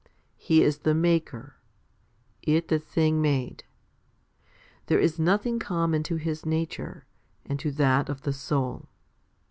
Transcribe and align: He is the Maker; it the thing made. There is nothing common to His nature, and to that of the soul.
He 0.39 0.63
is 0.63 0.79
the 0.79 0.95
Maker; 0.95 1.57
it 2.41 2.69
the 2.69 2.79
thing 2.79 3.21
made. 3.21 3.63
There 4.87 4.97
is 4.97 5.19
nothing 5.19 5.59
common 5.59 6.01
to 6.05 6.15
His 6.15 6.43
nature, 6.43 7.05
and 7.45 7.59
to 7.59 7.69
that 7.73 8.09
of 8.09 8.23
the 8.23 8.33
soul. 8.33 8.89